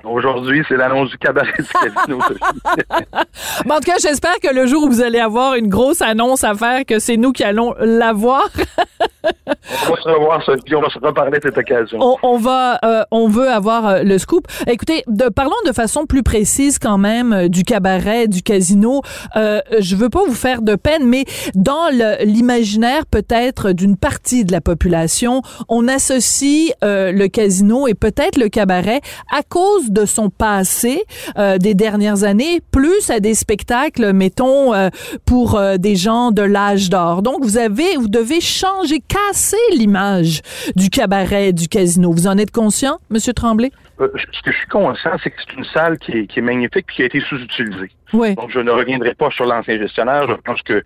Aujourd'hui, 0.05 0.65
c'est 0.69 0.77
l'annonce 0.77 1.11
du 1.11 1.19
cabaret 1.19 1.53
du 1.59 1.65
casino. 1.65 2.19
En 3.71 3.77
tout 3.77 3.83
cas, 3.87 3.97
j'espère 4.01 4.35
que 4.43 4.53
le 4.53 4.67
jour 4.67 4.83
où 4.85 4.89
vous 4.89 5.01
allez 5.03 5.21
avoir 5.21 5.55
une 5.55 5.69
grosse 5.69 6.03
annonce 6.03 6.43
à 6.45 6.55
faire, 6.55 6.85
que 6.85 6.99
c'est 6.99 7.17
nous 7.17 7.33
qui 7.33 7.45
allons 7.45 7.75
l'avoir. 7.79 8.49
on 9.25 9.91
va 9.91 10.03
se 10.03 10.09
revoir, 10.09 10.43
on 10.49 10.81
va 10.81 10.91
se 10.91 10.99
reparler 10.99 11.39
à 11.39 11.41
cette 11.43 11.59
occasion. 11.59 11.99
on, 12.01 12.17
on 12.23 12.39
va, 12.39 12.79
euh, 12.85 13.05
on 13.11 13.29
veut 13.29 13.49
avoir 13.49 13.87
euh, 13.87 14.03
le 14.03 14.19
scoop. 14.19 14.47
Écoutez, 14.67 15.05
de, 15.07 15.29
parlons 15.29 15.53
de 15.67 15.73
façon 15.73 16.07
plus 16.07 16.23
précise 16.23 16.79
quand 16.79 16.99
même 16.99 17.33
euh, 17.33 17.49
du 17.49 17.65
cabaret, 17.65 18.29
du 18.29 18.43
casino. 18.43 19.03
Euh, 19.37 19.61
je 19.79 19.97
veux 19.97 20.09
pas 20.09 20.25
vous 20.27 20.35
faire 20.35 20.63
de 20.63 20.75
peine, 20.75 21.07
mais 21.07 21.25
dans 21.55 21.89
l'imaginaire 22.25 23.07
peut-être 23.07 23.73
d'une 23.73 23.97
partie 23.97 24.45
de 24.45 24.53
la 24.53 24.61
population, 24.61 25.43
on 25.69 25.89
associe 25.89 26.73
euh, 26.85 27.13
le 27.13 27.29
casino 27.29 27.87
et 27.87 27.95
peut-être 27.95 28.37
le 28.39 28.49
cabaret 28.49 29.01
à 29.33 29.43
cause 29.43 29.91
de 29.91 30.07
son 30.07 30.31
passé 30.31 31.05
euh, 31.39 31.59
des 31.59 31.75
dernières 31.75 32.25
années, 32.25 32.61
plus 32.71 33.11
à 33.11 33.21
des 33.21 33.35
spectacles, 33.35 34.13
mettons, 34.13 34.75
euh, 34.75 34.89
pour 35.25 35.61
des 35.79 35.97
gens 35.97 36.31
de 36.31 36.43
l'âge 36.43 36.91
d'or. 36.91 37.23
Donc, 37.23 37.45
vous 37.45 37.57
avez, 37.57 37.97
vous 37.97 38.09
devez 38.09 38.41
changer, 38.41 39.01
casser 39.13 39.57
l'image 39.77 40.41
du 40.77 40.89
cabaret, 40.89 41.53
du 41.53 41.69
casino. 41.69 42.13
Vous 42.13 42.27
en 42.27 42.39
êtes 42.39 42.51
conscient, 42.51 42.99
Monsieur 43.11 43.33
Tremblay? 43.33 43.71
Euh, 44.03 44.11
ce 44.17 44.43
que 44.43 44.51
je 44.51 44.57
suis 44.57 44.69
conscient, 44.69 45.13
c'est 45.23 45.31
que 45.31 45.37
c'est 45.39 45.57
une 45.57 45.65
salle 45.65 45.99
qui 45.99 46.13
est, 46.13 46.27
qui 46.27 46.41
est 46.41 46.43
magnifique 46.43 46.87
et 46.89 46.93
qui 46.93 47.03
a 47.03 47.07
été 47.07 47.21
sous-utilisée. 47.21 47.91
Oui. 48.13 48.35
Donc, 48.35 48.51
je 48.51 48.59
ne 48.59 48.71
reviendrai 48.71 49.15
pas 49.15 49.31
sur 49.31 49.47
l'ancien 49.47 49.79
gestionnaire. 49.79 50.29
Je 50.29 50.35
pense 50.35 50.61
que 50.63 50.83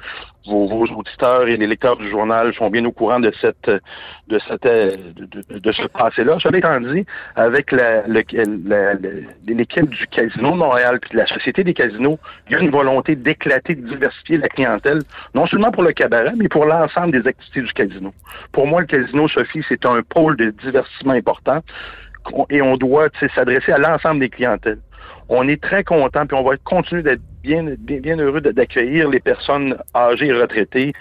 vos, 0.47 0.69
vos 0.69 0.85
auditeurs 0.85 1.49
et 1.49 1.57
les 1.57 1.67
lecteurs 1.67 1.97
du 1.97 2.09
journal 2.09 2.55
sont 2.55 2.71
bien 2.71 2.85
au 2.85 2.93
courant 2.93 3.19
de 3.19 3.33
cette 3.41 3.69
de 4.29 4.39
cette 4.47 4.63
de, 4.63 5.73
ce 5.73 5.87
passé-là. 5.89 6.37
Cela 6.41 6.59
étant 6.59 6.81
dit, 6.81 7.05
avec 7.35 7.73
l'équipe 7.73 9.91
du 9.91 10.07
Casino 10.07 10.53
de 10.53 10.57
Montréal 10.57 11.01
puis 11.01 11.11
de 11.13 11.17
la 11.17 11.27
Société 11.27 11.65
des 11.65 11.75
casinos, 11.75 12.21
il 12.47 12.53
y 12.53 12.57
a 12.57 12.61
une 12.61 12.71
volonté 12.71 13.17
d'éclater, 13.17 13.75
de 13.75 13.89
diversifier 13.89 14.39
la 14.39 14.49
clientèle, 14.49 15.01
non 15.35 15.47
seulement 15.47 15.73
pour 15.73 15.83
le 15.83 15.93
cabaret, 15.93 16.35
mais 16.37 16.49
pour 16.49 16.65
l'ensemble 16.65 17.21
des 17.21 17.29
activités 17.29 17.63
du 17.63 17.73
casino. 17.73 18.15
Pour 18.53 18.69
moi, 18.69 18.83
le 18.83 18.87
casino, 18.87 19.27
Sophie, 19.27 19.65
c'est 19.69 19.85
un 19.85 20.03
pôle 20.03 20.37
de 20.37 20.51
divertissement 20.51 21.15
important 21.15 21.61
et 22.51 22.63
on 22.63 22.77
doit 22.77 23.09
s'adresser 23.35 23.73
à 23.73 23.79
l'ensemble 23.79 24.21
des 24.21 24.29
clientèles. 24.29 24.81
On 25.29 25.49
est 25.49 25.63
très 25.63 25.85
content, 25.85 26.27
puis 26.27 26.37
on 26.37 26.45
va 26.45 26.57
continuer 26.59 27.03
d'être 27.03 27.23
bien, 27.47 27.65
bien, 27.79 27.99
bien 28.01 28.17
heureux 28.19 28.41
d'accueillir 28.41 29.09
les 29.09 29.21
personnes 29.21 29.77
âgées 29.95 30.27
et 30.27 30.33
retraitées 30.33 30.93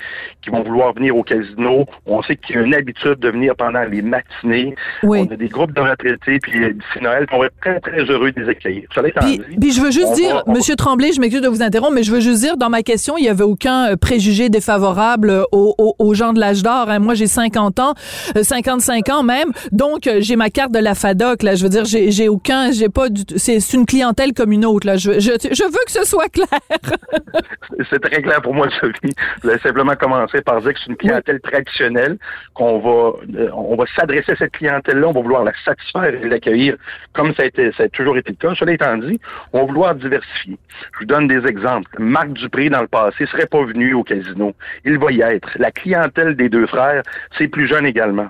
qui 0.43 0.49
vont 0.49 0.63
vouloir 0.63 0.93
venir 0.93 1.15
au 1.15 1.23
casino. 1.23 1.85
On 2.05 2.21
sait 2.23 2.35
qu'il 2.35 2.55
y 2.55 2.59
a 2.59 2.61
une 2.61 2.73
habitude 2.75 3.19
de 3.19 3.29
venir 3.29 3.55
pendant 3.55 3.83
les 3.83 4.01
matinées. 4.01 4.75
Oui. 5.03 5.25
On 5.29 5.33
a 5.33 5.35
des 5.35 5.47
groupes 5.49 5.73
de 5.73 5.81
retraités, 5.81 6.39
puis 6.41 6.63
euh, 6.63 6.73
d'ici 6.73 7.03
Noël, 7.03 7.25
on 7.31 7.39
va 7.39 7.47
être 7.47 7.59
très, 7.61 7.79
très 7.79 8.03
heureux 8.05 8.31
de 8.31 8.41
les 8.41 8.49
accueillir. 8.49 8.83
Puis, 9.21 9.37
dit, 9.37 9.57
puis 9.59 9.71
je 9.71 9.81
veux 9.81 9.91
juste 9.91 10.13
dire, 10.13 10.43
va- 10.45 10.53
Monsieur 10.53 10.75
Tremblay, 10.75 11.11
je 11.13 11.19
m'excuse 11.19 11.41
de 11.41 11.47
vous 11.47 11.61
interrompre, 11.63 11.93
mais 11.93 12.03
je 12.03 12.11
veux 12.11 12.19
juste 12.19 12.41
dire, 12.41 12.57
dans 12.57 12.69
ma 12.69 12.83
question, 12.83 13.17
il 13.17 13.23
n'y 13.23 13.29
avait 13.29 13.43
aucun 13.43 13.91
euh, 13.91 13.95
préjugé 13.95 14.49
défavorable 14.49 15.29
euh, 15.29 15.43
aux, 15.51 15.73
aux- 15.77 15.95
aux 15.99 16.13
gens 16.13 16.33
de 16.33 16.39
l'âge 16.39 16.61
d'or. 16.63 16.89
hein. 16.89 16.99
Moi, 16.99 17.13
j'ai 17.15 17.27
50 17.27 17.79
ans, 17.79 17.93
euh, 18.37 18.43
55 18.43 19.09
ans 19.09 19.23
même, 19.23 19.51
donc 19.71 20.09
j'ai 20.19 20.35
ma 20.35 20.49
carte 20.49 20.71
de 20.71 20.79
la 20.79 20.95
FADOC. 20.95 21.43
Là, 21.43 21.55
je 21.55 21.63
veux 21.63 21.69
dire, 21.69 21.85
j'ai 21.85 22.27
aucun, 22.29 22.71
j'ai 22.71 22.89
pas 22.89 23.09
du 23.09 23.25
tout- 23.25 23.35
c'est 23.37 23.59
c'est 23.59 23.77
une 23.77 23.85
clientèle 23.85 24.33
comme 24.33 24.51
une 24.51 24.65
autre. 24.65 24.85
Là, 24.87 24.97
je, 24.97 25.13
je, 25.19 25.31
je 25.51 25.63
veux 25.63 25.85
que 25.85 25.91
ce 25.91 26.03
soit 26.05 26.29
clair. 26.35 26.59
C'est 27.89 27.99
très 27.99 28.21
clair 28.21 28.41
pour 28.41 28.53
moi, 28.53 28.67
Sophie. 28.79 29.13
Je 29.37 29.41
voulais 29.47 29.59
simplement 29.59 29.95
commencer 29.95 30.41
par 30.41 30.61
dire 30.61 30.73
que 30.73 30.79
c'est 30.79 30.89
une 30.91 30.97
clientèle 30.97 31.39
traditionnelle, 31.41 32.17
qu'on 32.53 32.79
va, 32.79 33.13
euh, 33.39 33.49
on 33.53 33.75
va 33.75 33.85
s'adresser 33.95 34.31
à 34.33 34.35
cette 34.35 34.51
clientèle-là, 34.53 35.07
on 35.07 35.11
va 35.11 35.21
vouloir 35.21 35.43
la 35.43 35.51
satisfaire 35.63 36.13
et 36.13 36.27
l'accueillir 36.29 36.75
comme 37.13 37.33
ça 37.35 37.43
a, 37.43 37.45
été, 37.45 37.71
ça 37.73 37.83
a 37.83 37.89
toujours 37.89 38.17
été 38.17 38.31
le 38.31 38.37
cas. 38.37 38.55
Cela 38.55 38.73
étant 38.73 38.97
dit, 38.97 39.19
on 39.53 39.59
va 39.61 39.65
vouloir 39.65 39.95
diversifier. 39.95 40.57
Je 40.93 40.99
vous 40.99 41.05
donne 41.05 41.27
des 41.27 41.45
exemples. 41.47 41.89
Marc 41.99 42.29
Dupré, 42.33 42.69
dans 42.69 42.81
le 42.81 42.87
passé, 42.87 43.25
serait 43.27 43.47
pas 43.47 43.63
venu 43.63 43.93
au 43.93 44.03
casino. 44.03 44.53
Il 44.85 44.97
va 44.97 45.11
y 45.11 45.21
être. 45.21 45.49
La 45.57 45.71
clientèle 45.71 46.35
des 46.35 46.49
deux 46.49 46.67
frères, 46.67 47.01
c'est 47.37 47.47
plus 47.47 47.67
jeune 47.67 47.85
également. 47.85 48.27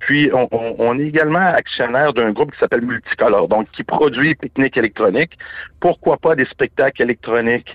Puis, 0.00 0.30
on, 0.32 0.48
on- 0.50 0.76
on 0.78 0.98
est 0.98 1.06
également 1.06 1.38
actionnaire 1.54 2.12
d'un 2.12 2.30
groupe 2.32 2.52
qui 2.52 2.58
s'appelle 2.58 2.82
Multicolor, 2.82 3.48
donc 3.48 3.70
qui 3.72 3.82
produit 3.84 4.34
pique-nique 4.34 4.76
électronique. 4.76 5.36
Pourquoi 5.80 6.16
pas 6.16 6.34
des 6.34 6.44
spectacles 6.46 7.02
électroniques 7.02 7.47
clinic 7.48 7.66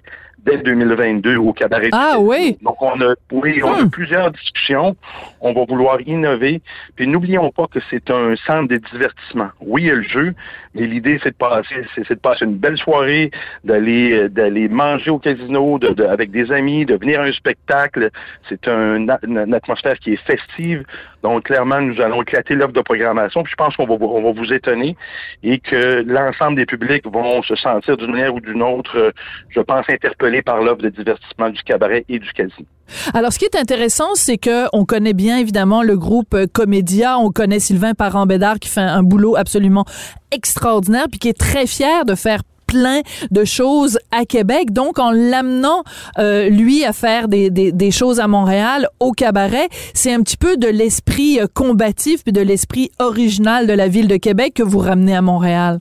dès 0.46 0.58
2022 0.58 1.38
au 1.38 1.54
cabaret. 1.54 1.90
Ah 1.94 2.16
oui? 2.20 2.58
Donc 2.62 2.82
on 2.82 3.00
a, 3.02 3.14
oui, 3.32 3.62
on 3.64 3.74
a 3.74 3.84
Hmm. 3.84 3.90
plusieurs 3.90 4.32
discussions. 4.32 4.96
On 5.42 5.54
va 5.54 5.66
vouloir 5.66 6.00
innover. 6.06 6.62
Puis 6.96 7.08
n'oublions 7.08 7.50
pas 7.52 7.68
que 7.68 7.80
c'est 7.90 8.10
un 8.10 8.36
centre 8.36 8.68
de 8.70 8.78
divertissement. 8.78 9.50
Oui, 9.62 9.84
il 9.84 9.88
y 9.88 9.92
a 9.92 9.96
le 9.96 10.02
jeu, 10.04 10.34
mais 10.76 10.86
l'idée 10.86 11.20
c'est 11.24 11.32
de 11.32 11.36
passer, 11.36 11.76
c'est, 11.96 12.08
de 12.10 12.14
passer 12.16 12.46
une 12.46 12.56
belle 12.58 12.78
soirée, 12.78 13.32
d'aller, 13.64 14.12
euh, 14.14 14.30
d'aller 14.30 14.68
manger 14.70 15.12
au 15.12 15.20
casino, 15.20 15.80
de, 15.80 15.90
de- 15.90 16.04
avec 16.06 16.32
des 16.32 16.52
amis, 16.52 16.86
de 16.86 16.96
venir 16.96 17.22
à 17.22 17.24
un 17.24 17.32
spectacle. 17.32 18.10
C'est 18.50 18.68
un, 18.68 19.08
une, 19.24 19.54
atmosphère 19.54 19.98
qui 20.00 20.14
est 20.14 20.26
festive. 20.26 20.84
Donc 21.24 21.44
clairement, 21.44 21.80
nous 21.82 22.02
allons 22.02 22.22
éclater 22.22 22.56
l'offre 22.56 22.74
de 22.74 22.82
programmation. 22.82 23.44
Puis 23.44 23.52
je 23.52 23.56
pense 23.56 23.76
qu'on 23.76 23.86
va, 23.86 23.94
on 23.94 24.22
va 24.24 24.32
vous 24.32 24.52
étonner 24.54 24.96
et 25.44 25.60
que 25.60 26.04
l'ensemble 26.06 26.58
des 26.58 26.66
publics 26.66 27.06
vont 27.06 27.42
se 27.44 27.56
sentir 27.56 27.96
d'une 27.98 28.12
manière 28.12 28.34
ou 28.36 28.40
d'une 28.42 28.62
autre, 28.62 28.98
euh, 28.98 29.12
je 29.50 29.62
pense, 29.62 29.90
interpellés 29.90 30.33
par 30.42 30.62
l'offre 30.62 30.82
de 30.82 30.90
divertissement 30.90 31.50
du 31.50 31.62
cabaret 31.64 32.06
et 32.10 32.20
du 32.20 32.32
casino. 32.34 32.66
Alors, 33.14 33.32
ce 33.34 33.40
qui 33.40 33.46
est 33.46 33.56
intéressant, 33.56 34.16
c'est 34.16 34.38
que 34.38 34.66
on 34.74 34.86
connaît 34.86 35.14
bien 35.14 35.38
évidemment 35.38 35.84
le 35.84 35.98
groupe 35.98 36.34
euh, 36.34 36.46
Comédia, 36.52 37.18
on 37.18 37.32
connaît 37.32 37.60
Sylvain 37.60 37.94
Parent-Bédard 37.94 38.60
qui 38.60 38.70
fait 38.70 38.82
un 38.82 39.04
boulot 39.04 39.36
absolument 39.36 39.86
extraordinaire, 40.32 41.06
puis 41.10 41.20
qui 41.20 41.30
est 41.30 41.38
très 41.38 41.66
fier 41.68 42.06
de 42.06 42.16
faire 42.16 42.42
plein 42.74 43.02
de 43.30 43.46
choses 43.46 44.00
à 44.12 44.26
Québec. 44.26 44.72
Donc, 44.72 45.00
en 45.00 45.12
l'amenant, 45.12 45.84
euh, 46.18 46.50
lui, 46.50 46.84
à 46.84 46.94
faire 46.94 47.28
des, 47.28 47.92
choses 47.92 48.20
à 48.20 48.28
Montréal, 48.28 48.88
au 49.00 49.12
cabaret, 49.12 49.68
c'est 49.94 50.14
un 50.14 50.22
petit 50.22 50.38
peu 50.38 50.58
de 50.58 50.68
l'esprit 50.68 51.40
euh, 51.40 51.46
combatif 51.54 52.24
puis 52.24 52.34
de 52.34 52.42
l'esprit 52.42 52.90
original 53.00 53.68
de 53.68 53.74
la 53.74 53.88
ville 53.88 54.08
de 54.08 54.18
Québec 54.18 54.54
que 54.56 54.64
vous 54.64 54.80
ramenez 54.80 55.16
à 55.16 55.22
Montréal. 55.22 55.80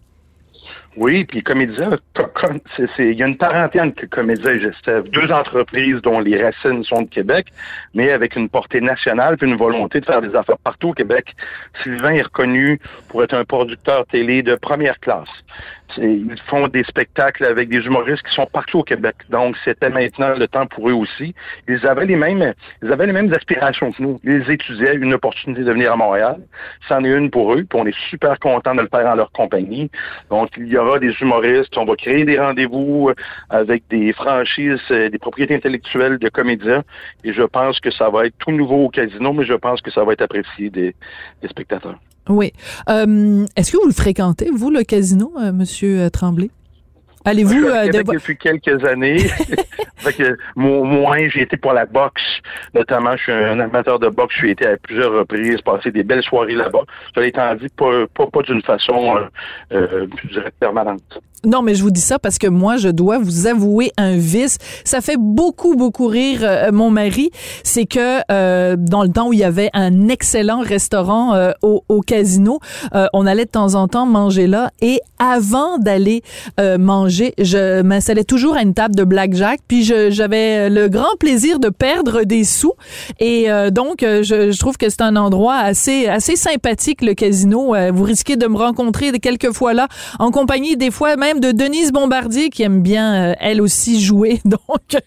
Oui, 0.96 1.24
puis 1.24 1.42
Comédia, 1.42 1.88
il 2.98 3.12
y 3.14 3.22
a 3.22 3.26
une 3.26 3.38
quarantaine 3.38 3.94
que 3.94 4.04
Comédia 4.04 4.52
et 4.52 4.60
Gestev, 4.60 5.08
deux 5.08 5.32
entreprises 5.32 6.02
dont 6.02 6.20
les 6.20 6.42
racines 6.42 6.84
sont 6.84 7.02
de 7.02 7.08
Québec, 7.08 7.46
mais 7.94 8.10
avec 8.10 8.36
une 8.36 8.50
portée 8.50 8.82
nationale 8.82 9.38
puis 9.38 9.48
une 9.48 9.56
volonté 9.56 10.00
de 10.00 10.04
faire 10.04 10.20
des 10.20 10.34
affaires 10.34 10.58
partout 10.58 10.90
au 10.90 10.92
Québec. 10.92 11.34
Sylvain 11.82 12.12
est 12.12 12.22
reconnu 12.22 12.78
pour 13.08 13.24
être 13.24 13.34
un 13.34 13.44
producteur 13.44 14.04
télé 14.06 14.42
de 14.42 14.54
première 14.54 15.00
classe. 15.00 15.30
Ils 15.98 16.40
font 16.46 16.68
des 16.68 16.84
spectacles 16.84 17.44
avec 17.44 17.68
des 17.68 17.78
humoristes 17.78 18.22
qui 18.22 18.34
sont 18.34 18.46
partout 18.46 18.80
au 18.80 18.82
Québec. 18.82 19.16
Donc, 19.30 19.56
c'était 19.64 19.90
maintenant 19.90 20.34
le 20.36 20.46
temps 20.48 20.66
pour 20.66 20.88
eux 20.88 20.92
aussi. 20.92 21.34
Ils 21.68 21.86
avaient 21.86 22.06
les 22.06 22.16
mêmes, 22.16 22.54
ils 22.82 22.92
avaient 22.92 23.06
les 23.06 23.12
mêmes 23.12 23.32
aspirations 23.32 23.92
que 23.92 24.02
nous. 24.02 24.20
Ils 24.24 24.50
étudiaient 24.50 24.94
une 24.94 25.14
opportunité 25.14 25.62
de 25.62 25.72
venir 25.72 25.92
à 25.92 25.96
Montréal. 25.96 26.40
C'en 26.88 27.04
est 27.04 27.10
une 27.10 27.30
pour 27.30 27.52
eux, 27.54 27.64
puis 27.68 27.78
on 27.80 27.86
est 27.86 27.98
super 28.10 28.38
content 28.38 28.74
de 28.74 28.82
le 28.82 28.88
faire 28.88 29.06
en 29.06 29.14
leur 29.14 29.32
compagnie. 29.32 29.90
Donc, 30.30 30.50
il 30.56 30.68
y 30.68 30.76
aura 30.76 30.98
des 30.98 31.12
humoristes, 31.20 31.76
on 31.76 31.84
va 31.84 31.96
créer 31.96 32.24
des 32.24 32.38
rendez-vous 32.38 33.10
euh, 33.10 33.14
avec 33.50 33.84
des 33.88 34.12
franchises, 34.12 34.80
euh, 34.90 35.08
des 35.08 35.18
propriétés 35.18 35.54
intellectuelles 35.54 36.18
de 36.18 36.28
comédiens, 36.28 36.82
et 37.24 37.32
je 37.32 37.42
pense 37.42 37.80
que 37.80 37.90
ça 37.90 38.08
va 38.10 38.26
être 38.26 38.36
tout 38.38 38.52
nouveau 38.52 38.84
au 38.84 38.88
casino, 38.88 39.32
mais 39.32 39.44
je 39.44 39.54
pense 39.54 39.80
que 39.80 39.90
ça 39.90 40.04
va 40.04 40.12
être 40.12 40.22
apprécié 40.22 40.70
des 40.70 40.94
spectateurs. 41.48 41.98
Oui. 42.28 42.52
Euh, 42.88 43.44
Est-ce 43.56 43.72
que 43.72 43.76
vous 43.78 43.86
le 43.86 43.92
fréquentez, 43.92 44.48
vous, 44.54 44.70
le 44.70 44.82
casino, 44.84 45.32
euh, 45.40 45.52
Monsieur 45.52 46.00
euh, 46.02 46.10
Tremblay? 46.10 46.50
Allez-vous 47.24 47.54
euh, 47.66 47.86
de- 47.86 48.02
depuis 48.02 48.36
quelques 48.36 48.84
années. 48.84 49.18
fait 49.96 50.12
que, 50.12 50.36
mo- 50.56 50.82
moins, 50.82 51.28
j'ai 51.28 51.42
été 51.42 51.56
pour 51.56 51.72
la 51.72 51.86
boxe. 51.86 52.20
Notamment, 52.74 53.16
je 53.16 53.22
suis 53.22 53.32
un 53.32 53.60
amateur 53.60 54.00
de 54.00 54.08
boxe. 54.08 54.34
Suis 54.36 54.50
été 54.50 54.66
à 54.66 54.76
plusieurs 54.76 55.12
reprises, 55.12 55.60
passé 55.60 55.92
des 55.92 56.02
belles 56.02 56.24
soirées 56.24 56.56
là-bas. 56.56 56.82
Cela 57.14 57.26
étant 57.26 57.54
dit, 57.54 57.68
pas, 57.76 58.06
pas, 58.12 58.26
pas 58.26 58.42
d'une 58.42 58.62
façon, 58.62 59.16
euh, 59.16 59.26
euh, 59.72 60.06
je 60.24 60.28
dirais, 60.30 60.52
permanente. 60.58 61.20
Non, 61.44 61.62
mais 61.62 61.74
je 61.74 61.82
vous 61.82 61.90
dis 61.90 62.00
ça 62.00 62.20
parce 62.20 62.38
que 62.38 62.46
moi, 62.46 62.76
je 62.76 62.88
dois 62.88 63.18
vous 63.18 63.48
avouer 63.48 63.90
un 63.96 64.16
vice. 64.16 64.58
Ça 64.84 65.00
fait 65.00 65.16
beaucoup, 65.18 65.74
beaucoup 65.74 66.06
rire 66.06 66.40
euh, 66.42 66.70
mon 66.72 66.88
mari. 66.90 67.30
C'est 67.64 67.84
que 67.84 68.20
euh, 68.30 68.76
dans 68.78 69.02
le 69.02 69.08
temps 69.08 69.28
où 69.28 69.32
il 69.32 69.40
y 69.40 69.44
avait 69.44 69.68
un 69.72 70.06
excellent 70.08 70.60
restaurant 70.60 71.34
euh, 71.34 71.50
au, 71.62 71.82
au 71.88 72.00
casino, 72.00 72.60
euh, 72.94 73.06
on 73.12 73.26
allait 73.26 73.44
de 73.44 73.50
temps 73.50 73.74
en 73.74 73.88
temps 73.88 74.06
manger 74.06 74.46
là. 74.46 74.70
Et 74.80 75.00
avant 75.18 75.78
d'aller 75.78 76.22
euh, 76.60 76.78
manger, 76.78 77.34
je 77.38 77.82
m'installais 77.82 78.22
toujours 78.24 78.54
à 78.54 78.62
une 78.62 78.74
table 78.74 78.94
de 78.94 79.02
blackjack. 79.02 79.60
Puis 79.66 79.82
j'avais 79.82 80.70
le 80.70 80.88
grand 80.88 81.16
plaisir 81.18 81.58
de 81.58 81.70
perdre 81.70 82.22
des 82.22 82.44
sous. 82.44 82.74
Et 83.18 83.50
euh, 83.50 83.70
donc, 83.70 83.98
je, 84.02 84.52
je 84.52 84.58
trouve 84.60 84.76
que 84.76 84.88
c'est 84.88 85.02
un 85.02 85.16
endroit 85.16 85.56
assez, 85.56 86.06
assez 86.06 86.36
sympathique, 86.36 87.02
le 87.02 87.14
casino. 87.14 87.74
Vous 87.92 88.04
risquez 88.04 88.36
de 88.36 88.46
me 88.46 88.56
rencontrer 88.56 89.10
quelques 89.18 89.52
fois 89.52 89.74
là, 89.74 89.88
en 90.20 90.30
compagnie 90.30 90.76
des 90.76 90.92
fois 90.92 91.16
même 91.16 91.31
de 91.40 91.52
Denise 91.52 91.92
Bombardier, 91.92 92.50
qui 92.50 92.62
aime 92.62 92.82
bien, 92.82 93.30
euh, 93.30 93.34
elle 93.40 93.60
aussi, 93.60 94.00
jouer. 94.02 94.38
Donc, 94.44 95.02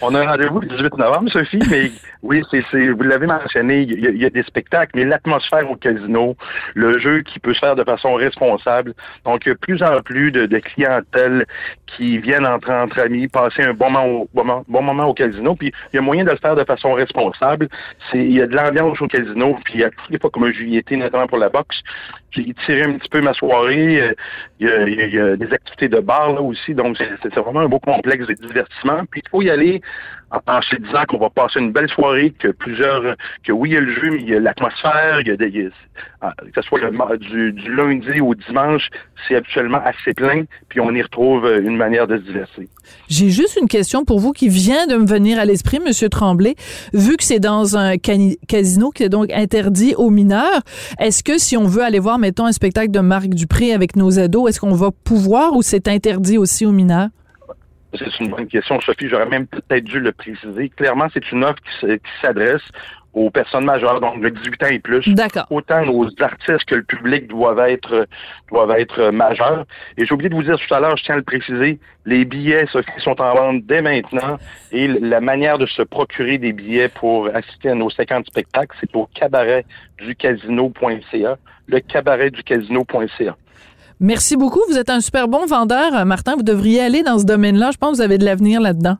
On- 0.00 0.14
a 0.14 0.20
un 0.20 0.26
rendez-vous 0.26 0.60
le 0.60 0.68
18 0.68 0.96
novembre, 0.98 1.30
Sophie, 1.30 1.58
mais 1.70 1.90
oui, 2.22 2.42
c'est, 2.50 2.62
c'est, 2.70 2.88
vous 2.88 3.02
l'avez 3.02 3.26
mentionné, 3.26 3.82
il 3.82 4.00
y, 4.00 4.06
a, 4.06 4.10
il 4.10 4.20
y 4.22 4.24
a 4.24 4.30
des 4.30 4.42
spectacles, 4.42 4.92
mais 4.94 5.04
l'atmosphère 5.04 5.70
au 5.70 5.76
casino, 5.76 6.36
le 6.74 6.98
jeu 6.98 7.22
qui 7.22 7.38
peut 7.38 7.54
se 7.54 7.60
faire 7.60 7.76
de 7.76 7.84
façon 7.84 8.14
responsable. 8.14 8.94
Donc, 9.24 9.44
il 9.44 9.48
y 9.48 9.52
a 9.52 9.54
de 9.54 9.58
plus 9.60 9.82
en 9.82 10.00
plus 10.02 10.30
de, 10.32 10.46
de 10.46 10.58
clientèle 10.58 11.46
qui 11.96 12.18
viennent 12.18 12.46
entre, 12.46 12.70
entre 12.70 13.00
amis, 13.00 13.28
passer 13.28 13.62
un 13.62 13.72
bon 13.74 13.90
moment, 13.90 14.06
au, 14.06 14.28
bon, 14.34 14.44
moment- 14.44 14.64
bon 14.68 14.82
moment 14.82 15.04
au 15.06 15.14
casino, 15.14 15.54
puis 15.56 15.72
il 15.92 15.96
y 15.96 15.98
a 15.98 16.02
moyen 16.02 16.24
de 16.24 16.30
le 16.30 16.36
faire 16.36 16.56
de 16.56 16.64
façon 16.64 16.92
responsable. 16.94 17.68
C'est, 18.10 18.18
il 18.18 18.32
y 18.32 18.40
a 18.42 18.46
de 18.46 18.54
l'ambiance 18.54 19.00
au 19.00 19.06
casino, 19.08 19.56
puis 19.64 19.74
il 19.74 19.80
y 19.80 19.84
a 19.84 19.90
toutes 19.90 20.10
les 20.10 20.18
fois 20.18 20.30
comme 20.30 20.50
j'y 20.52 20.76
étais, 20.76 20.96
notamment 20.96 21.26
pour 21.26 21.38
la 21.38 21.48
boxe, 21.48 21.76
j'ai 22.30 22.52
tiré 22.66 22.82
un 22.82 22.92
petit 22.98 23.08
peu 23.08 23.20
ma 23.22 23.32
soirée. 23.32 24.00
euh, 24.00 24.12
y 24.60 24.66
a- 24.68 24.86
il 24.88 25.14
y 25.14 25.18
a 25.18 25.25
des 25.34 25.52
activités 25.52 25.88
de 25.88 25.98
bar 25.98 26.34
là 26.34 26.42
aussi, 26.42 26.74
donc 26.74 26.96
c'est, 26.98 27.34
vraiment 27.34 27.60
un 27.60 27.68
beau 27.68 27.80
complexe 27.80 28.26
de 28.26 28.34
divertissement. 28.34 29.04
Puis 29.10 29.22
il 29.24 29.28
faut 29.28 29.42
y 29.42 29.50
aller 29.50 29.80
en 30.30 30.62
se 30.62 30.76
disant 30.76 31.04
qu'on 31.08 31.18
va 31.18 31.30
passer 31.30 31.60
une 31.60 31.72
belle 31.72 31.88
soirée, 31.88 32.32
que 32.38 32.48
plusieurs, 32.48 33.16
que 33.44 33.52
oui, 33.52 33.70
il 33.70 33.74
y 33.74 33.76
a 33.76 33.80
le 33.80 33.94
jeu, 33.94 34.10
mais 34.10 34.18
il 34.20 34.28
y 34.28 34.34
a 34.34 34.40
l'atmosphère, 34.40 35.20
il 35.20 35.28
y 35.28 35.30
a 35.30 35.36
des, 35.36 35.70
ah, 36.20 36.34
que 36.38 36.60
ce 36.60 36.62
soit 36.62 36.80
le, 36.80 37.18
du, 37.18 37.52
du, 37.52 37.74
lundi 37.74 38.20
au 38.20 38.34
dimanche, 38.34 38.88
c'est 39.26 39.36
habituellement 39.36 39.80
assez 39.84 40.14
plein, 40.14 40.44
puis 40.68 40.80
on 40.80 40.90
y 40.92 41.02
retrouve 41.02 41.44
euh, 41.44 41.60
une 41.60 41.76
manière 41.76 42.06
de 42.06 42.16
se 42.16 42.22
diverser. 42.22 42.68
J'ai 43.08 43.30
juste 43.30 43.58
une 43.60 43.68
question 43.68 44.04
pour 44.04 44.18
vous 44.18 44.32
qui 44.32 44.48
vient 44.48 44.86
de 44.86 44.96
me 44.96 45.06
venir 45.06 45.38
à 45.38 45.44
l'esprit, 45.44 45.78
Monsieur 45.78 46.08
Tremblay. 46.08 46.54
Vu 46.92 47.16
que 47.16 47.24
c'est 47.24 47.40
dans 47.40 47.76
un 47.76 47.96
casino 47.96 48.90
qui 48.90 49.04
est 49.04 49.08
donc 49.08 49.30
interdit 49.32 49.94
aux 49.96 50.10
mineurs, 50.10 50.62
est-ce 50.98 51.22
que 51.22 51.38
si 51.38 51.56
on 51.56 51.66
veut 51.66 51.82
aller 51.82 52.00
voir, 52.00 52.18
mettons, 52.18 52.46
un 52.46 52.52
spectacle 52.52 52.90
de 52.90 53.00
Marc 53.00 53.28
Dupré 53.28 53.72
avec 53.72 53.96
nos 53.96 54.18
ados, 54.18 54.48
est-ce 54.48 54.60
qu'on 54.60 54.74
va 54.74 54.90
pouvoir 54.90 55.54
ou 55.54 55.62
c'est 55.62 55.88
interdit 55.88 56.38
aussi 56.38 56.66
aux 56.66 56.72
mineurs? 56.72 57.08
C'est 57.98 58.20
une 58.20 58.30
bonne 58.30 58.46
question, 58.46 58.80
Sophie. 58.80 59.08
J'aurais 59.08 59.26
même 59.26 59.46
peut-être 59.46 59.84
dû 59.84 60.00
le 60.00 60.12
préciser. 60.12 60.68
Clairement, 60.70 61.08
c'est 61.12 61.30
une 61.32 61.44
offre 61.44 61.60
qui 61.62 62.00
s'adresse 62.20 62.62
aux 63.16 63.30
personnes 63.30 63.64
majeures, 63.64 64.00
donc 64.00 64.20
de 64.20 64.28
18 64.28 64.62
ans 64.62 64.68
et 64.70 64.78
plus. 64.78 65.08
D'accord. 65.14 65.46
Autant 65.50 65.88
aux 65.88 66.06
artistes 66.20 66.66
que 66.66 66.74
le 66.74 66.82
public 66.82 67.28
doivent 67.28 67.60
être 67.60 68.06
doivent 68.50 68.72
être 68.72 69.08
majeurs. 69.10 69.64
Et 69.96 70.04
j'ai 70.04 70.12
oublié 70.12 70.28
de 70.28 70.34
vous 70.34 70.42
dire 70.42 70.58
tout 70.58 70.74
à 70.74 70.80
l'heure, 70.80 70.98
je 70.98 71.04
tiens 71.04 71.14
à 71.14 71.18
le 71.18 71.24
préciser, 71.24 71.78
les 72.04 72.26
billets, 72.26 72.66
Sophie, 72.66 72.90
sont 72.98 73.18
en 73.20 73.34
vente 73.34 73.64
dès 73.64 73.80
maintenant. 73.80 74.36
Et 74.70 74.86
la 74.86 75.22
manière 75.22 75.56
de 75.56 75.64
se 75.64 75.80
procurer 75.80 76.36
des 76.36 76.52
billets 76.52 76.90
pour 76.90 77.30
assister 77.34 77.70
à 77.70 77.74
nos 77.74 77.88
50 77.88 78.26
spectacles, 78.26 78.76
c'est 78.80 78.94
au 78.94 79.08
cabaretducasino.ca. 79.14 81.38
Le 81.68 81.80
cabaretducasino.ca. 81.80 83.36
Merci 84.00 84.36
beaucoup. 84.36 84.60
Vous 84.68 84.76
êtes 84.76 84.90
un 84.90 85.00
super 85.00 85.26
bon 85.26 85.46
vendeur, 85.46 85.94
euh, 85.94 86.04
Martin. 86.04 86.36
Vous 86.36 86.42
devriez 86.42 86.80
aller 86.80 87.02
dans 87.02 87.18
ce 87.18 87.24
domaine-là. 87.24 87.70
Je 87.70 87.78
pense 87.78 87.92
que 87.92 87.96
vous 87.96 88.02
avez 88.02 88.18
de 88.18 88.24
l'avenir 88.24 88.60
là-dedans. 88.60 88.98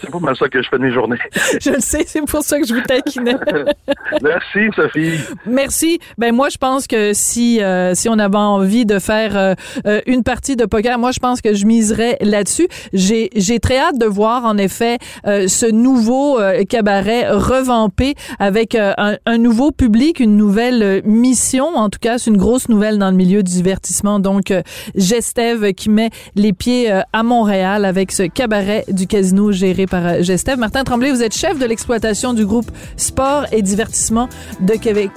C'est 0.00 0.10
pas 0.10 0.18
mal 0.18 0.36
ça 0.36 0.48
que 0.48 0.62
je 0.62 0.68
fais 0.68 0.78
de 0.78 0.82
mes 0.82 0.92
journées. 0.92 1.18
je 1.60 1.70
le 1.70 1.80
sais, 1.80 2.04
c'est 2.06 2.22
pour 2.22 2.42
ça 2.42 2.58
que 2.58 2.66
je 2.66 2.74
vous 2.74 2.80
taquinais. 2.82 3.36
Merci, 4.22 4.70
Sophie. 4.74 5.18
Merci. 5.46 5.98
Ben 6.18 6.34
moi, 6.34 6.48
je 6.48 6.58
pense 6.58 6.86
que 6.86 7.12
si 7.12 7.62
euh, 7.62 7.94
si 7.94 8.08
on 8.08 8.18
avait 8.18 8.36
envie 8.36 8.86
de 8.86 8.98
faire 8.98 9.36
euh, 9.36 9.54
euh, 9.86 10.00
une 10.06 10.22
partie 10.22 10.56
de 10.56 10.64
poker, 10.64 10.98
moi, 10.98 11.12
je 11.12 11.18
pense 11.18 11.40
que 11.40 11.54
je 11.54 11.66
miserais 11.66 12.16
là-dessus. 12.20 12.68
J'ai 12.92 13.30
j'ai 13.36 13.58
très 13.58 13.78
hâte 13.78 13.98
de 13.98 14.06
voir 14.06 14.44
en 14.44 14.56
effet 14.58 14.98
ce 15.24 15.70
nouveau 15.70 16.38
cabaret 16.68 17.30
revampé 17.30 18.14
avec 18.38 18.74
un, 18.74 19.16
un, 19.26 19.38
nouveau 19.38 19.70
public, 19.70 20.20
une 20.20 20.36
nouvelle 20.36 21.02
mission. 21.04 21.66
En 21.66 21.88
tout 21.90 21.98
cas, 22.00 22.18
c'est 22.18 22.30
une 22.30 22.36
grosse 22.36 22.68
nouvelle 22.68 22.98
dans 22.98 23.10
le 23.10 23.16
milieu 23.16 23.42
du 23.42 23.52
divertissement. 23.52 24.20
Donc, 24.20 24.52
Gestev 24.94 25.72
qui 25.72 25.90
met 25.90 26.10
les 26.34 26.52
pieds 26.52 26.90
à 27.12 27.22
Montréal 27.22 27.84
avec 27.84 28.12
ce 28.12 28.24
cabaret 28.24 28.84
du 28.88 29.06
casino 29.06 29.52
par 29.86 30.06
euh, 30.06 30.22
Gestev. 30.22 30.58
Martin 30.58 30.84
Tremblay, 30.84 31.10
vous 31.10 31.22
êtes 31.22 31.34
chef 31.34 31.58
de 31.58 31.66
l'exploitation 31.66 32.34
du 32.34 32.46
groupe 32.46 32.70
Sport 32.96 33.46
et 33.52 33.62
Divertissement 33.62 34.28
de 34.60 34.74
Québec. 34.74 35.10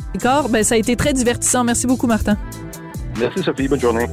Ben, 0.50 0.64
ça 0.64 0.76
a 0.76 0.78
été 0.78 0.96
très 0.96 1.14
divertissant. 1.14 1.64
Merci 1.64 1.88
beaucoup, 1.88 2.08
Martin. 2.08 2.38
Merci, 3.20 3.44
Sophie. 3.44 3.68
Bonne 3.68 3.80
journée. 3.80 4.08